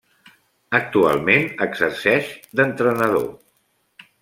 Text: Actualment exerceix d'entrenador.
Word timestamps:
Actualment 0.77 1.45
exerceix 1.67 2.33
d'entrenador. 2.61 3.31